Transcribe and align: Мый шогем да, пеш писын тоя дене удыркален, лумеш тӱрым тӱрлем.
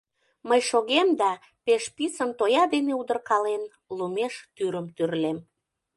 Мый 0.47 0.61
шогем 0.69 1.07
да, 1.21 1.31
пеш 1.65 1.83
писын 1.95 2.29
тоя 2.39 2.63
дене 2.73 2.93
удыркален, 3.01 3.63
лумеш 3.97 4.33
тӱрым 4.55 4.87
тӱрлем. 4.95 5.37